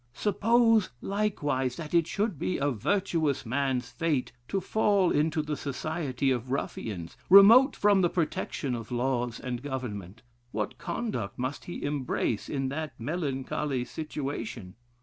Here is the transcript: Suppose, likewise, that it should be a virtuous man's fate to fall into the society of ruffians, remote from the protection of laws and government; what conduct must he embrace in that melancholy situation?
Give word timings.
Suppose, 0.15 0.89
likewise, 0.99 1.75
that 1.75 1.93
it 1.93 2.07
should 2.07 2.39
be 2.39 2.57
a 2.57 2.71
virtuous 2.71 3.45
man's 3.45 3.91
fate 3.91 4.31
to 4.47 4.59
fall 4.59 5.11
into 5.11 5.43
the 5.43 5.55
society 5.55 6.31
of 6.31 6.49
ruffians, 6.49 7.15
remote 7.29 7.75
from 7.75 8.01
the 8.01 8.09
protection 8.09 8.73
of 8.73 8.89
laws 8.91 9.39
and 9.39 9.61
government; 9.61 10.23
what 10.51 10.79
conduct 10.79 11.37
must 11.37 11.65
he 11.65 11.83
embrace 11.83 12.49
in 12.49 12.69
that 12.69 12.93
melancholy 12.99 13.85
situation? 13.85 14.73